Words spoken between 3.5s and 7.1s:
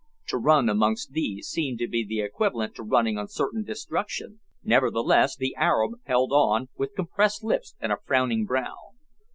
destruction, nevertheless the Arab held on, with